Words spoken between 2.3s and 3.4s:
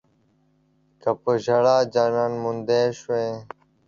موندی شوی